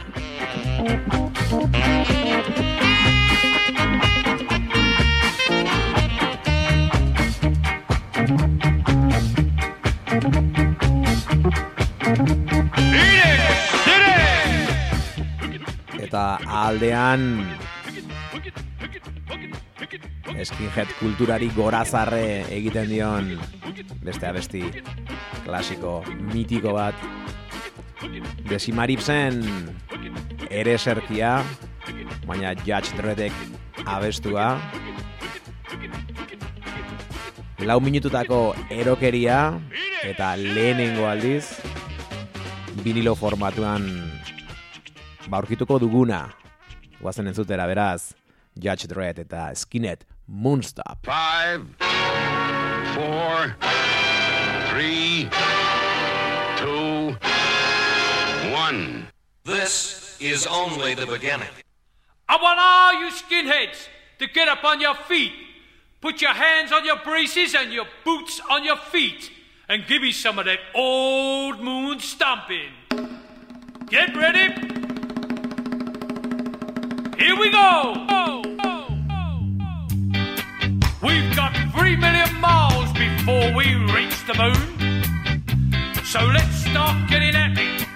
Eta 16.17 16.41
aldean 16.49 17.45
skinhead 20.49 20.89
kulturari 20.97 21.51
gorazarre 21.53 22.47
egiten 22.57 22.89
dion 22.89 23.29
beste 24.01 24.25
abesti 24.25 24.63
klasiko 25.45 25.93
mitiko 26.31 26.73
bat. 26.79 27.05
Desimaripsen 28.49 29.45
ere 30.49 30.79
serkia 30.81 31.35
baina 32.25 32.57
Judge 32.65 32.97
Dreddek 32.97 33.37
abestua. 33.85 34.55
Lau 37.61 37.81
minututako 37.85 38.55
erokeria 38.73 39.43
eta 40.01 40.33
lehenengo 40.41 41.11
aldiz 41.13 41.59
vinilo 42.81 43.13
formatuan 43.21 43.85
baurkituko 45.29 45.79
duguna 45.83 46.29
guazen 47.01 47.27
entzutera 47.27 47.67
beraz 47.67 48.15
Judge 48.57 48.87
Dredd 48.89 49.19
eta 49.19 49.51
Skinhead 49.55 50.07
Moonstop 50.29 51.05
Five, 51.05 51.67
four, 52.95 53.55
three, 54.71 55.29
two, 56.57 57.17
one. 58.53 59.09
This 59.45 60.17
is 60.21 60.47
only 60.47 60.95
the 60.95 61.07
beginning. 61.07 61.49
I 62.29 62.37
want 62.43 62.59
all 62.59 62.95
you 63.01 63.11
skinheads 63.11 63.89
to 64.19 64.27
get 64.27 64.49
up 64.49 64.65
on 64.65 64.81
your 64.81 64.95
feet. 64.95 65.33
Put 66.01 66.21
your 66.23 66.33
hands 66.33 66.73
on 66.73 66.85
your 66.85 66.99
braces 67.05 67.55
and 67.55 67.73
your 67.73 67.87
boots 68.05 68.41
on 68.51 68.65
your 68.65 68.77
feet. 68.77 69.31
And 69.69 69.87
give 69.87 70.03
me 70.03 70.13
some 70.13 70.39
of 70.39 70.45
that 70.47 70.59
old 70.75 71.61
moon 71.61 72.01
stomping. 72.01 72.71
Get 73.89 74.17
ready. 74.17 74.86
Here 77.19 77.35
we 77.39 77.51
go. 77.51 77.95
We've 81.03 81.35
got 81.35 81.57
three 81.75 81.97
million 81.97 82.35
miles 82.41 82.93
before 82.93 83.53
we 83.55 83.75
reach 83.95 84.27
the 84.27 84.35
moon. 84.35 86.05
So 86.05 86.21
let's 86.21 86.55
start 86.65 87.09
getting 87.09 87.35
at 87.35 87.57
it. 87.57 87.87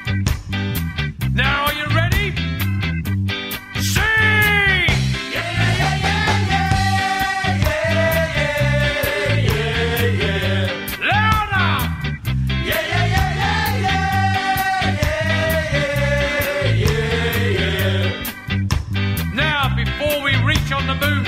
Now 1.35 1.67
are 1.67 1.75
you 1.75 1.87
ready? 1.95 2.50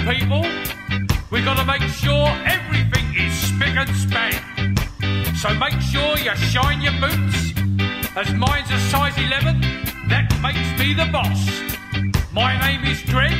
People, 0.04 0.44
We've 1.32 1.46
gotta 1.46 1.64
make 1.64 1.80
sure 1.88 2.28
everything 2.44 3.06
is 3.16 3.32
spick 3.32 3.74
and 3.74 3.88
span. 3.96 4.76
So 5.34 5.54
make 5.54 5.80
sure 5.80 6.18
you 6.18 6.36
shine 6.36 6.82
your 6.82 6.92
boots. 7.00 7.54
As 8.14 8.34
mine's 8.34 8.70
a 8.70 8.78
size 8.90 9.16
11, 9.16 9.62
that 10.08 10.28
makes 10.42 10.78
me 10.78 10.92
the 10.92 11.08
boss. 11.10 11.48
My 12.34 12.60
name 12.60 12.84
is 12.84 13.00
Dredd, 13.04 13.32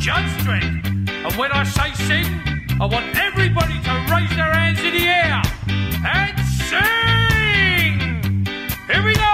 Judge 0.00 0.30
Dredd. 0.44 0.84
And 1.08 1.34
when 1.36 1.50
I 1.50 1.64
say 1.64 1.94
sing, 2.04 2.26
I 2.78 2.84
want 2.84 3.16
everybody 3.16 3.80
to 3.80 3.92
raise 4.12 4.36
their 4.36 4.52
hands 4.52 4.80
in 4.80 4.92
the 4.92 5.08
air 5.08 5.40
and 6.04 6.38
sing! 6.68 8.44
Here 8.86 9.02
we 9.02 9.14
go! 9.14 9.33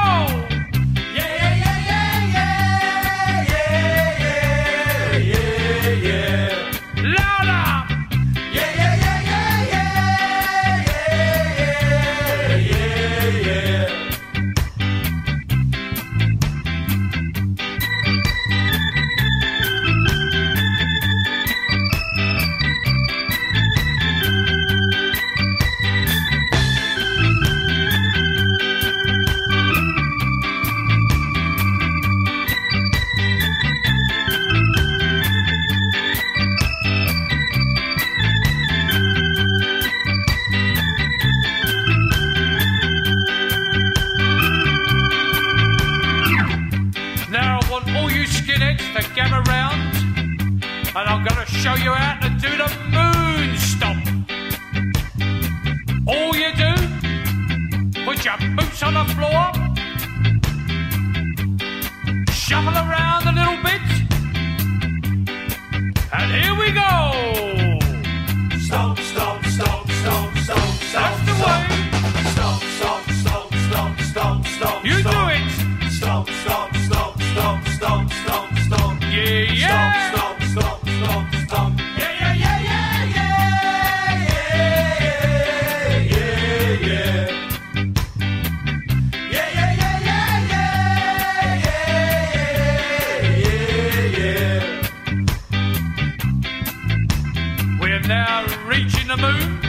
Now 98.10 98.44
reaching 98.66 99.06
the 99.06 99.16
moon. 99.16 99.60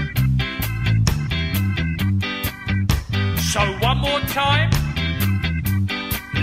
So 3.38 3.62
one 3.78 4.00
more 4.00 4.20
time, 4.22 4.72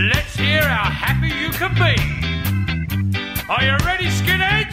let's 0.08 0.36
hear 0.36 0.62
how 0.62 0.88
happy 0.88 1.26
you 1.26 1.50
can 1.50 1.74
be. 1.74 1.96
Are 3.48 3.64
you 3.64 3.76
ready, 3.84 4.06
skinheads? 4.06 4.67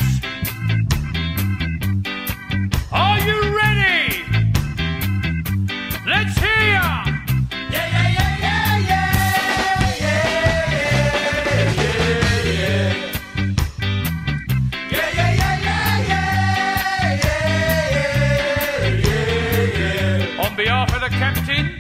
Captain, 21.10 21.75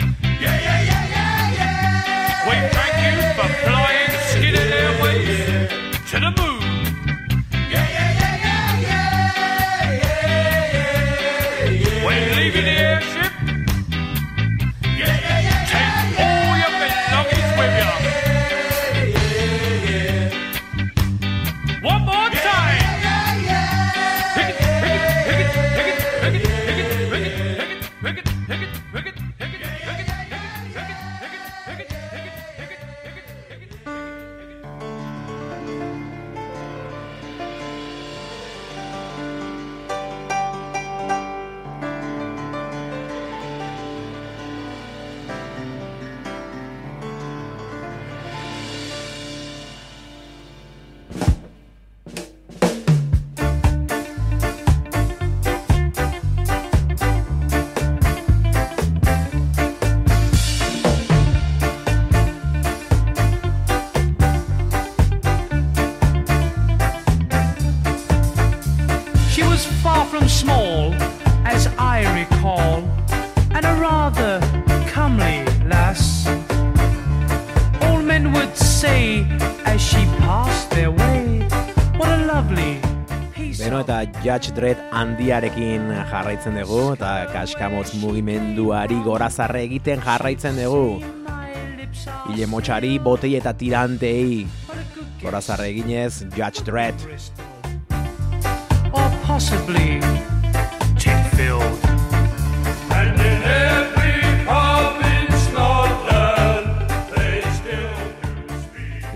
eta 83.95 84.19
Judge 84.23 84.51
Dredd 84.55 84.79
handiarekin 84.91 85.87
jarraitzen 86.09 86.57
dugu 86.59 86.95
eta 86.95 87.27
kaskamotz 87.31 87.93
mugimenduari 88.01 88.97
gorazarre 89.05 89.63
egiten 89.69 90.03
jarraitzen 90.03 90.59
dugu. 90.59 90.99
Ile 92.33 92.47
motxari, 92.49 92.97
botei 92.99 93.35
eta 93.39 93.53
tirantei 93.55 94.45
gorazarre 95.21 95.69
eginez 95.71 96.25
Judge 96.35 96.65
Dredd. 96.67 96.95
or 98.93 99.09
possibly 99.25 99.99
Titfield. 100.97 101.84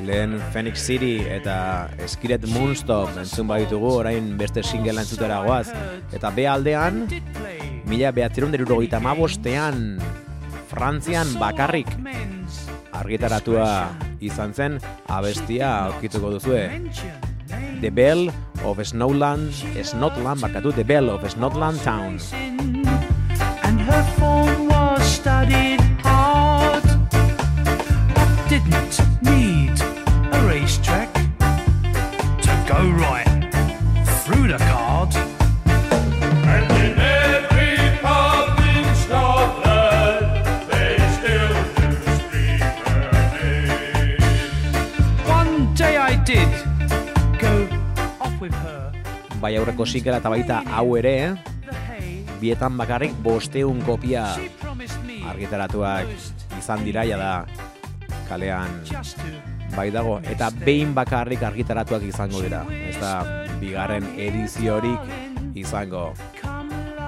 Lehen 0.10 0.40
Phoenix 0.50 0.82
City 0.82 1.20
eta 1.30 1.86
Skiret 2.10 2.48
Moonstop 2.50 3.14
entzun 3.22 3.46
baditugu 3.50 3.92
orain 4.00 4.32
beste 4.40 4.64
singela 4.66 5.04
entzutera 5.06 5.44
goaz. 5.46 5.68
Eta 6.16 6.32
be 6.34 6.48
aldean, 6.50 7.04
mila 7.86 8.10
behatzeron 8.16 8.56
derurogeita 8.56 8.98
mabostean, 9.04 10.00
Frantzian 10.72 11.36
bakarrik 11.38 11.94
argitaratua 13.00 13.68
izan 14.26 14.54
zen 14.54 14.80
abestia 15.08 15.76
aurkituko 15.86 16.34
duzue. 16.38 16.66
The 17.82 17.92
Bell 17.94 18.32
of 18.66 18.82
Snowland, 18.82 19.54
Snotland, 19.78 20.42
barkatu, 20.42 20.74
The 20.74 20.84
Bell 20.84 21.10
of 21.14 21.22
Snotland 21.30 21.84
Town. 21.86 22.18
And 23.64 23.80
her 23.82 24.04
form 24.18 24.68
was 24.74 25.06
studied 25.06 25.79
Bai 49.40 49.56
aurreko 49.58 49.86
singela 49.86 50.20
eta 50.20 50.30
baita 50.32 50.60
hau 50.76 50.98
ere, 51.00 51.36
hay, 51.88 52.26
bietan 52.42 52.76
bakarrik 52.80 53.16
bosteun 53.24 53.80
kopia 53.88 54.26
argitaratuak 55.30 56.12
izan 56.60 56.84
dira 56.84 57.06
da 57.08 57.46
kalean 58.28 58.82
bai 59.76 59.90
dago 59.92 60.20
eta 60.28 60.50
behin 60.52 60.94
bakarrik 60.94 61.44
argitaratuak 61.44 62.04
izango 62.04 62.42
dira. 62.44 62.66
Ez 62.68 62.98
da 63.00 63.46
bigarren 63.62 64.06
ediziorik 64.18 65.56
izango. 65.56 66.14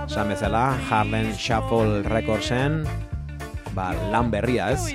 Esan 0.07 0.27
bezala, 0.27 0.75
Harlem 0.89 1.31
Shuffle 1.39 2.03
Recordsen, 2.03 2.83
ba, 3.75 3.93
lan 4.11 4.31
berria 4.31 4.71
ez? 4.71 4.91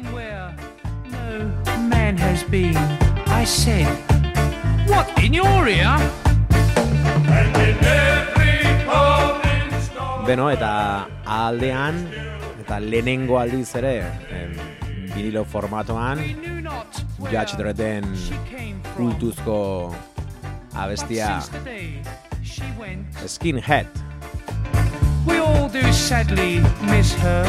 man 1.88 2.16
has 2.18 2.44
been. 2.44 2.76
I 3.26 3.44
said, 3.44 3.88
what 4.88 5.06
in 5.22 5.34
your 5.34 5.68
ear? 5.68 6.25
Beno, 10.26 10.48
eta 10.50 11.06
aldean, 11.24 12.00
eta 12.60 12.80
lehenengo 12.82 13.38
aldiz 13.38 13.68
ere, 13.78 13.92
em, 14.34 14.56
vinilo 15.14 15.44
formatoan, 15.44 16.18
Judge 17.30 17.56
Dredden 17.56 18.04
kultuzko 18.96 19.94
abestia 20.74 21.40
Skinhead. 23.26 23.86
we 25.26 25.38
all 25.38 25.68
do 25.68 25.92
sadly 25.92 26.58
miss 26.82 27.14
her 27.14 27.44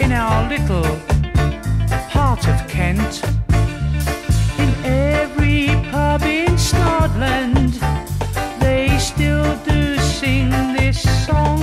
in 0.00 0.12
our 0.12 0.48
little 0.48 0.84
part 2.08 2.46
of 2.48 2.68
Kent. 2.68 3.22
In 4.58 4.74
every 4.84 5.68
pub 5.90 6.22
in 6.22 6.58
Scotland, 6.58 7.74
they 7.74 8.09
still 9.10 9.50
do 9.66 9.98
sing 9.98 10.50
this 10.78 11.02
song. 11.26 11.58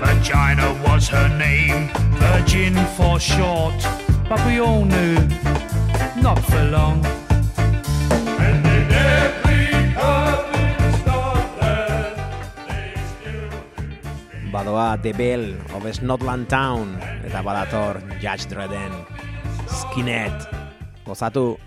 Vagina 0.00 0.68
was 0.86 1.08
her 1.08 1.28
name, 1.36 1.90
Virgin 2.22 2.74
for 2.96 3.18
short, 3.18 3.78
but 4.28 4.38
we 4.46 4.60
all 4.60 4.84
knew, 4.84 5.18
not 6.22 6.38
for 6.50 6.62
long. 6.76 6.98
And 8.46 8.62
in 8.76 8.86
every 8.92 9.66
Badoa 14.52 15.02
The 15.02 15.12
Bell 15.12 15.44
of 15.74 15.82
Snotland 15.98 16.48
Town 16.48 16.86
eta 17.26 17.42
badator 17.42 17.94
Judge 18.22 18.46
Dreden 18.50 18.92
Skinhead 19.66 20.36
Gozatu 21.06 21.58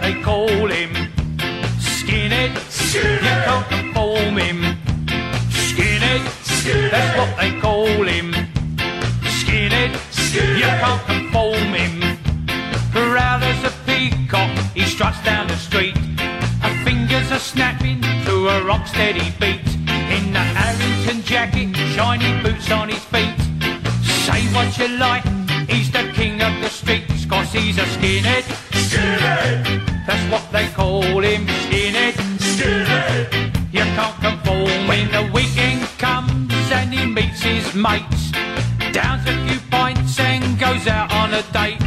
they 0.00 0.14
call 0.22 0.68
him. 0.68 0.90
Skinhead, 1.78 2.52
you 2.94 3.02
can't 3.46 3.68
conform 3.68 4.36
him. 4.36 4.78
Skinhead, 5.50 6.22
that's 6.90 7.18
what 7.18 7.36
they 7.36 7.60
call 7.60 7.86
him. 7.86 8.32
Skinhead, 9.38 9.92
you 10.56 10.70
can't 10.82 11.04
conform 11.06 11.74
him. 11.74 12.18
Proud 12.92 13.42
as 13.42 13.64
a 13.64 13.72
peacock, 13.86 14.50
he 14.74 14.82
struts 14.82 15.22
down 15.24 15.48
the 15.48 15.56
street. 15.56 15.96
Her 16.60 16.74
fingers 16.84 17.30
are 17.32 17.38
snapping 17.38 18.00
to 18.26 18.48
a 18.48 18.64
rock 18.64 18.86
steady 18.86 19.32
beat. 19.40 19.66
In 20.16 20.32
the 20.32 20.46
Harrington 20.58 21.22
jacket, 21.22 21.74
shiny 21.94 22.42
boots 22.42 22.70
on 22.70 22.88
his 22.88 23.04
feet. 23.12 23.34
Say 24.26 24.42
what 24.54 24.76
you 24.78 24.88
like, 24.98 25.24
he's 25.68 25.90
the 25.90 26.10
king 26.14 26.40
of 26.42 26.52
the 26.60 26.68
streets, 26.68 27.26
cause 27.26 27.52
he's 27.52 27.78
a 27.78 27.86
skinhead. 27.94 28.42
Skinhead! 28.42 28.61
Mates. 37.82 38.30
Downs 38.92 39.26
a 39.26 39.34
few 39.46 39.58
pints 39.70 40.18
and 40.20 40.58
goes 40.58 40.86
out 40.86 41.12
on 41.12 41.34
a 41.34 41.42
date. 41.52 41.82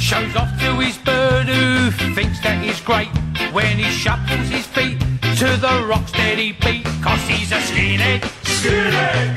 Shows 0.00 0.34
off 0.34 0.50
to 0.60 0.74
his 0.80 0.98
bird 0.98 1.46
who 1.46 1.90
thinks 2.14 2.40
that 2.42 2.62
he's 2.64 2.80
great. 2.80 3.08
When 3.52 3.78
he 3.78 3.88
shuffles 3.90 4.48
his 4.48 4.66
feet 4.66 4.98
to 5.38 5.56
the 5.56 5.86
rock 5.88 6.08
steady 6.08 6.52
beat, 6.52 6.84
cause 7.00 7.22
he's 7.28 7.52
a 7.52 7.60
skinhead. 7.60 8.22
Skinhead! 8.42 9.35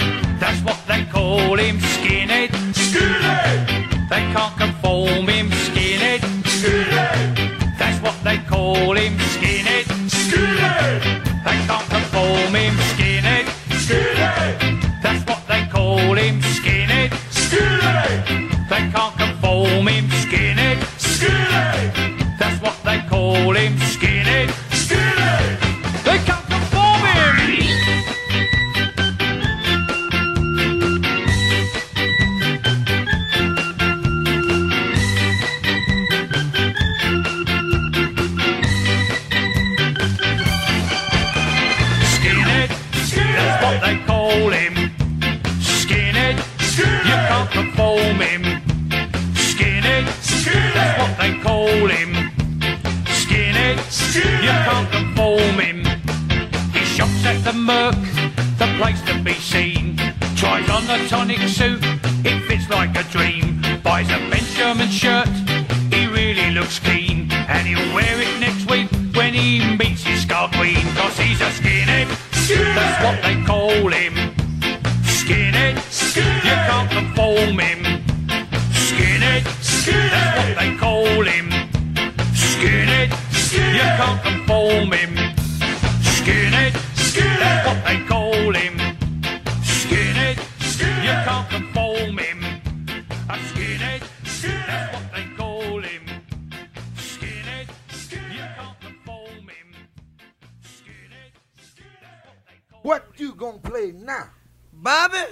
Play 103.80 103.92
now? 103.96 104.28
Bobby, 104.74 105.24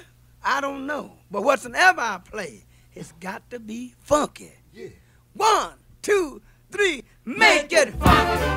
I 0.43 0.61
don't 0.61 0.85
know. 0.87 1.11
But 1.31 1.43
whatsoever 1.43 2.01
I 2.01 2.19
play, 2.23 2.63
it's 2.93 3.11
got 3.19 3.49
to 3.51 3.59
be 3.59 3.93
funky. 3.99 4.51
Yeah. 4.73 4.95
One, 5.33 5.73
two, 6.01 6.41
three, 6.71 7.03
make 7.25 7.71
it 7.71 7.93
funky. 7.99 8.47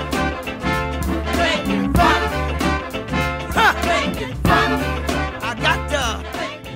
Make 1.38 1.66
it 1.66 1.86
funky. 1.96 2.40
Ha! 3.56 3.66
Make 3.90 4.20
it 4.22 4.34
funky. 4.46 4.90
I 5.42 5.50
got 5.58 5.80
to. 5.90 6.04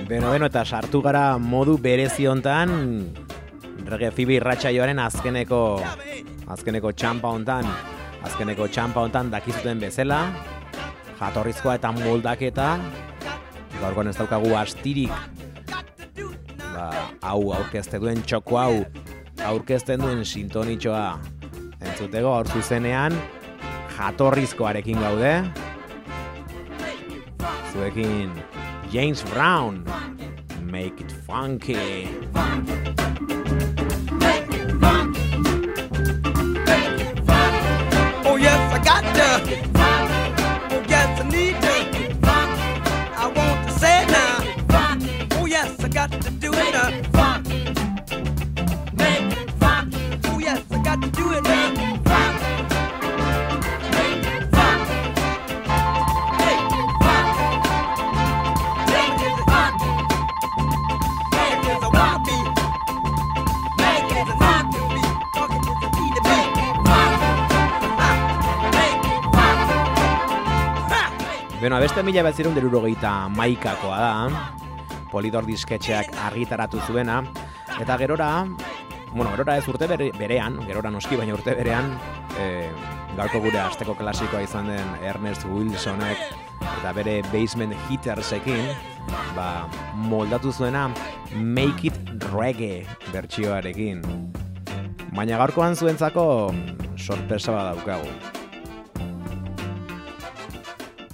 Beno, 0.05 0.29
beno, 0.31 0.45
eta 0.45 0.65
sartu 0.65 1.01
gara 1.01 1.37
modu 1.39 1.79
berezi 1.81 2.27
hontan 2.29 2.69
Rege 3.85 4.11
Fibi 4.13 4.37
irratsaioaren 4.37 4.99
azkeneko 5.01 5.61
azkeneko 6.53 6.91
txampa 6.93 7.31
hontan 7.33 7.65
azkeneko 8.21 8.67
txampa 8.69 9.01
hontan 9.01 9.31
dakizuten 9.33 9.81
bezala 9.81 10.19
jatorrizkoa 11.19 11.77
eta 11.79 11.91
moldaketa. 11.95 12.75
Gaurkoan 13.79 14.09
ez 14.11 14.17
daukagu 14.17 14.55
astirik. 14.55 15.11
Ba, 16.73 16.89
hau 17.21 17.51
aurkezte 17.55 17.99
duen 17.99 18.23
txoko 18.23 18.59
hau. 18.59 18.83
Aurkezten 19.45 20.01
duen 20.01 20.25
sintonitxoa. 20.25 21.19
Entzutego 21.85 22.33
aur 22.33 22.49
zuzenean 22.49 23.15
jatorrizkoarekin 23.97 24.99
gaude. 24.99 25.33
Zuekin 27.71 28.31
James 28.91 29.23
Brown. 29.31 29.85
Make 30.61 30.99
it 30.99 31.11
funky. 31.27 32.09
Oh 38.25 38.35
yes, 38.35 38.73
I 38.73 38.79
got 38.83 39.03
to. 39.15 39.74
Beno, 71.65 71.79
beste 71.81 72.03
mila 72.05 72.21
betzirun 72.21 72.53
derurogeita 72.53 73.25
maikakoa 73.33 73.95
da, 73.97 74.09
Polidor 75.09 75.47
disketxeak 75.49 76.11
argitaratu 76.27 76.77
zuena, 76.85 77.23
eta 77.81 77.97
gerora, 77.97 78.27
bueno, 79.15 79.31
gerora 79.31 79.55
ez 79.57 79.67
urte 79.71 79.87
bere, 79.87 80.09
berean, 80.19 80.59
gerora 80.67 80.91
noski 80.91 81.15
baina 81.15 81.33
urte 81.33 81.55
berean, 81.55 81.93
e, 82.35 82.67
gaurko 83.15 83.39
gure 83.45 83.61
asteko 83.63 83.95
klasikoa 83.95 84.41
izan 84.43 84.67
den 84.67 84.91
Ernest 85.07 85.47
Wilsonek 85.47 86.19
eta 86.65 86.91
bere 86.97 87.21
basement 87.31 87.73
hittersekin, 87.87 88.67
ba, 89.37 89.69
moldatu 90.11 90.51
zuena 90.51 90.89
Make 91.31 91.87
It 91.87 92.25
Reggae 92.33 92.83
bertsioarekin. 93.13 94.03
Baina 95.15 95.39
gaurkoan 95.39 95.79
zuentzako 95.79 96.27
sorpresa 96.99 97.55
bat 97.55 97.71
daukagu. 97.71 98.11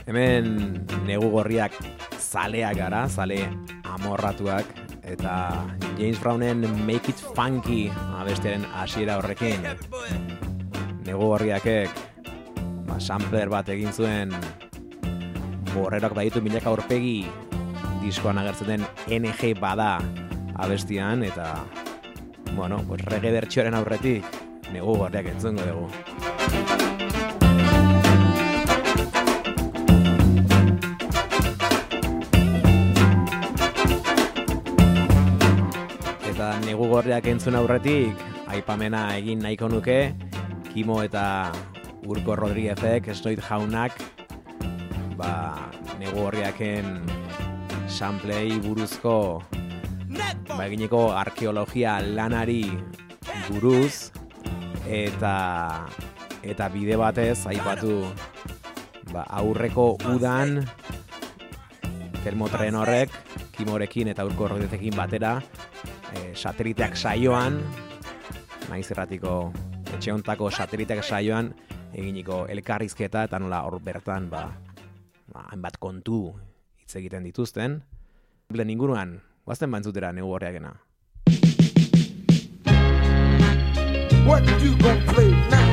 Hemen 0.10 0.88
negu 1.06 1.30
gorriak 1.38 1.78
zaleak 2.18 2.82
gara, 2.82 3.06
zale 3.08 3.44
amorratuak, 3.86 4.81
eta 5.12 5.68
James 5.98 6.20
Brownen 6.20 6.64
Make 6.86 7.12
It 7.12 7.20
Funky 7.36 7.92
abestiaren 8.18 8.66
hasiera 8.74 9.18
horrekin. 9.20 9.66
Negu 11.06 11.32
gorriakek, 11.34 11.90
ba, 12.88 13.00
sampler 13.00 13.52
bat 13.52 13.70
egin 13.74 13.92
zuen, 13.92 14.34
borreroak 15.74 16.16
baditu 16.16 16.42
milaka 16.44 16.72
aurpegi 16.72 17.26
diskoan 18.02 18.40
agertzen 18.42 18.72
den 18.76 18.88
NG 19.22 19.54
bada 19.60 19.98
abestian, 20.62 21.24
eta, 21.24 21.54
bueno, 22.56 22.82
pues 22.88 23.04
reggae 23.06 23.34
bertxoaren 23.38 23.78
aurretik, 23.78 24.26
negu 24.72 24.98
gorriak 25.04 25.34
entzungo 25.36 25.68
dugu. 25.68 26.91
Negu 36.72 36.88
gorriak 36.88 37.26
entzun 37.28 37.58
aurretik, 37.60 38.16
aipamena 38.48 39.10
egin 39.20 39.42
nahiko 39.44 39.68
nuke, 39.68 40.14
Kimo 40.72 41.02
eta 41.04 41.52
Urko 42.08 42.38
Rodríguezek, 42.40 43.10
Esnoit 43.12 43.42
jaunak, 43.44 43.98
ba, 45.20 45.68
negu 46.00 46.24
gorriaken 46.24 47.02
samplei 47.92 48.56
buruzko 48.64 49.44
ba, 50.48 50.62
egineko 50.64 51.12
arkeologia 51.12 51.98
lanari 52.00 52.64
buruz 53.50 54.16
eta 54.88 55.36
eta 56.42 56.70
bide 56.72 56.96
batez 56.96 57.44
aipatu 57.52 58.00
ba, 59.12 59.28
aurreko 59.44 59.98
udan 60.16 60.62
termotren 62.24 62.80
horrek 62.80 63.12
kimorekin 63.60 64.16
eta 64.16 64.24
urko 64.24 64.48
horretekin 64.48 64.96
batera 64.96 65.42
e, 66.16 66.36
sateliteak 66.36 66.96
saioan 66.96 67.62
naiz 68.70 68.88
erratiko 68.92 69.52
etxe 69.96 70.12
hontako 70.12 70.52
sateliteak 70.52 71.04
saioan 71.04 71.54
eginiko 71.94 72.46
elkarrizketa 72.52 73.26
eta 73.28 73.40
nola 73.40 73.64
hor 73.68 73.80
bertan 73.84 74.30
ba, 74.32 74.46
ba, 75.32 75.48
hainbat 75.52 75.78
kontu 75.80 76.32
hitz 76.80 76.96
egiten 77.00 77.24
dituzten. 77.24 77.82
Blen 78.52 78.70
inguruan, 78.70 79.16
guazten 79.48 79.72
bantzutera 79.72 80.12
negu 80.12 80.32
horreakena. 80.36 80.74
What 84.28 84.44
you 84.62 84.76
gonna 84.78 85.14
play 85.14 85.32
now? 85.50 85.70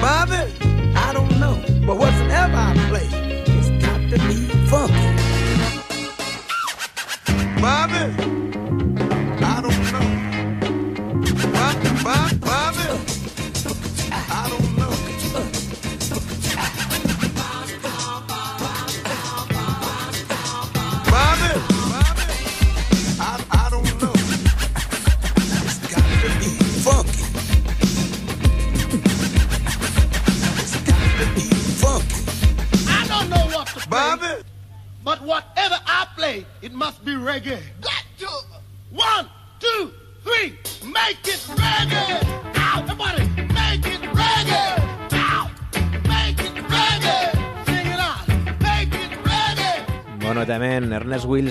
Bobby? 0.00 0.42
I 0.94 1.12
don't 1.12 1.30
know. 1.38 1.58
But 1.86 1.98
whatever 1.98 2.56
I 2.56 2.74
play, 2.88 3.08
it's 3.46 3.70
got 3.84 4.00
to 4.10 4.18
be 4.28 4.41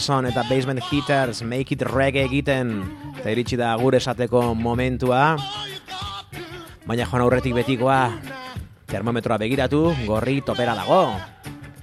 Wilson 0.02 0.26
eta 0.26 0.42
Basement 0.50 0.82
Hitters 0.82 1.44
Make 1.46 1.76
It 1.76 1.84
Reggae 1.86 2.24
egiten 2.26 2.72
eta 3.20 3.30
iritsi 3.30 3.54
da 3.60 3.76
gure 3.78 4.00
esateko 4.02 4.56
momentua. 4.58 5.36
Baina 6.90 7.06
joan 7.06 7.22
aurretik 7.22 7.54
betikoa 7.54 8.00
termometroa 8.90 9.38
begiratu, 9.38 9.84
gorri 10.08 10.40
topera 10.42 10.74
dago. 10.74 11.04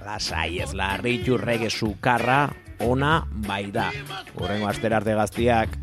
Lasai 0.03 0.59
ez 0.59 0.73
larritu 0.75 1.39
reggae 1.39 1.71
sukarra 1.71 2.41
ona 2.83 3.21
bai 3.47 3.69
da. 3.71 3.87
Urrengo 4.35 4.67
astera 4.67 4.99
arte 4.99 5.15
gaztiak 5.15 5.78